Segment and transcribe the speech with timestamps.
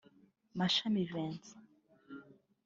[0.57, 1.43] Mashami Vincent